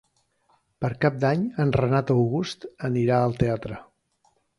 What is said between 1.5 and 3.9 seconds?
en Renat August anirà al teatre.